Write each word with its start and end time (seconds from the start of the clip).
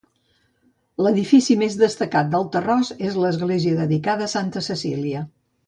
L'edifici 1.07 1.57
més 1.63 1.75
destacat 1.83 2.33
del 2.33 2.47
Tarròs 2.57 2.91
és 3.11 3.21
l'església, 3.27 3.77
dedicada 3.85 4.29
a 4.31 4.35
santa 4.37 4.67
Cecília. 4.73 5.25